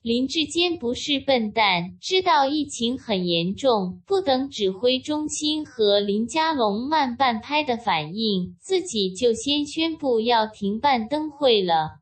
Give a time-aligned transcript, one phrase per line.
[0.00, 11.98] 林志坚不是笨蛋知道疫情很严重不等指挥中心和林家龙慢半拍的反应自己就先宣布要停办灯会了。